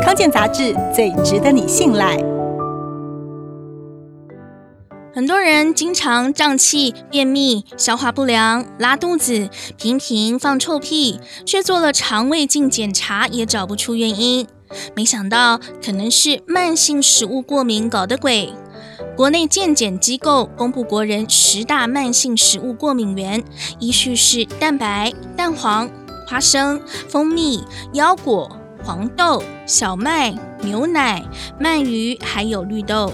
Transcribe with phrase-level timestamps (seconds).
[0.00, 2.16] 康健杂志最值得你信赖。
[5.14, 14.46] 很多人经常胀气、便秘、消化不良、拉肚子，频频放臭屁，却做了肠胃镜检查也找不出原因。
[14.96, 18.54] 没想到可能是慢性食物过敏搞的鬼。
[19.14, 23.44] 国内健检机构公布国人十大慢性食物过敏源，
[23.78, 25.90] 依序是蛋白、蛋黄、
[26.26, 27.62] 花生、蜂蜜、
[27.92, 31.22] 腰果、黄豆、小麦、牛奶、
[31.60, 33.12] 鳗鱼，还有绿豆。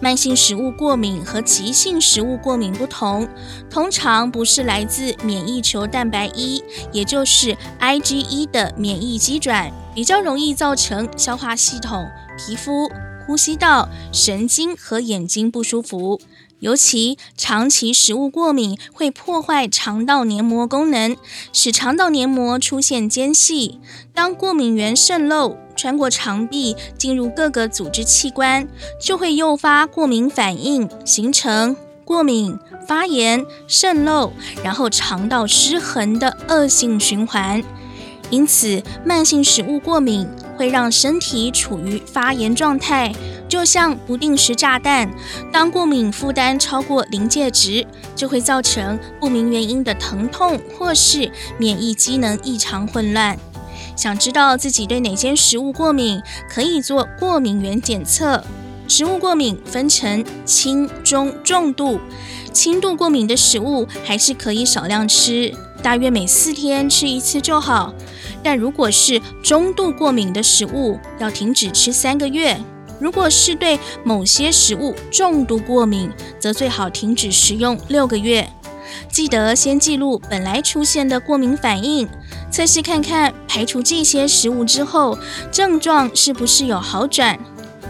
[0.00, 3.28] 慢性食物过敏和急性食物过敏不同，
[3.70, 12.04] 通常不是来自免疫球蛋白一，也就是 IgE 的免疫机转，比较容易造成消化系统、
[12.36, 12.90] 皮肤、
[13.26, 16.20] 呼吸道、神经和眼睛不舒服。
[16.60, 21.16] 尤其长期食物过敏会破坏肠道黏膜功能，
[21.52, 23.80] 使肠道黏膜出现间隙。
[24.14, 28.68] 当过敏原渗漏，穿过肠壁进入各个组织器官，
[29.00, 32.56] 就会诱发过敏反应，形成过敏、
[32.86, 37.60] 发炎、渗漏，然后肠道失衡的恶性循环。
[38.30, 40.28] 因此，慢性食物过敏
[40.62, 43.12] 会让身体处于发炎状态，
[43.48, 45.10] 就像不定时炸弹。
[45.52, 53.36] 当过敏负担超过临界值，就会造成不明原因的疼痛，或是免疫机能异常混乱。
[53.96, 58.44] 想知道自己对哪些食物过敏，可以做过敏原检测。
[58.86, 61.98] 食物过敏分成轻、中、重度。
[62.52, 67.92] 轻度过敏的食物还是可以少量吃，大约每四天吃一次就好。
[68.42, 72.56] 但如果是中度过敏的食物，要停止吃三个月；
[73.00, 78.48] 如果是对某些食物重度过敏，则最好停止食用六个月。
[79.08, 82.08] 记得先记录本来出现的过敏反应，
[82.50, 85.18] 测试看看排除这些食物之后，
[85.50, 87.38] 症状是不是有好转。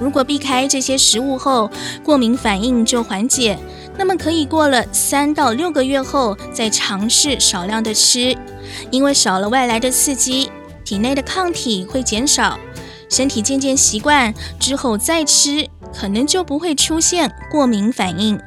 [0.00, 1.70] 如果避开这些食物后，
[2.02, 3.58] 过敏反应就缓解，
[4.00, 8.34] 那么可以过了三到六个月后再尝试少量的吃。
[8.90, 10.50] 因为少了外来的刺激，
[10.86, 12.58] 体内的抗体会减少，
[13.10, 18.40] 身体渐渐习惯之后再吃，可能就不会出现过敏反应。